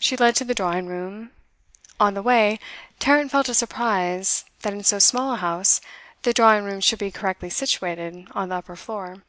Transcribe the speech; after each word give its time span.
She 0.00 0.16
led 0.16 0.34
to 0.34 0.44
the 0.44 0.52
drawing 0.52 0.88
room: 0.88 1.30
on 2.00 2.14
the 2.14 2.24
way, 2.24 2.58
Tarrant 2.98 3.30
felt 3.30 3.48
a 3.48 3.54
surprise 3.54 4.44
that 4.62 4.72
in 4.72 4.82
so 4.82 4.98
small 4.98 5.34
a 5.34 5.36
house 5.36 5.80
the 6.22 6.32
drawing 6.32 6.64
room 6.64 6.80
should 6.80 6.98
be 6.98 7.12
correctly 7.12 7.50
situated 7.50 8.26
on 8.32 8.48
the 8.48 8.56
upper 8.56 8.74
floor. 8.74 9.22